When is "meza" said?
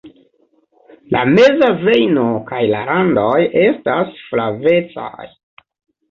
1.33-1.67